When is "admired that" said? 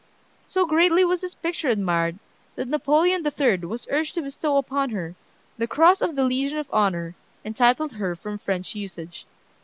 1.69-2.67